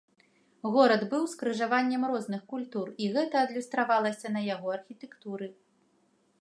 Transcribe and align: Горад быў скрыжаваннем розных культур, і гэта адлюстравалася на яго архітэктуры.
Горад 0.75 1.01
быў 1.11 1.23
скрыжаваннем 1.33 2.07
розных 2.13 2.41
культур, 2.55 2.85
і 3.05 3.11
гэта 3.17 3.35
адлюстравалася 3.47 4.27
на 4.39 4.47
яго 4.49 4.67
архітэктуры. 4.81 5.55